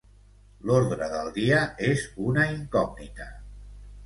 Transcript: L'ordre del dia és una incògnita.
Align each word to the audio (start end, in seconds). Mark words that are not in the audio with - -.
L'ordre 0.69 1.09
del 1.11 1.29
dia 1.35 1.59
és 1.91 2.07
una 2.29 2.47
incògnita. 2.55 3.29